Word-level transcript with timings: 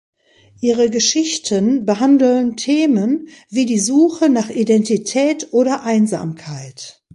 Ihre 0.61 0.89
Geschichten 0.89 1.85
behandeln 1.85 2.57
Themen 2.57 3.27
wie 3.49 3.67
die 3.67 3.77
Suche 3.77 4.29
nach 4.29 4.49
Identität 4.49 5.49
oder 5.53 5.83
Einsamkeit. 5.83 7.03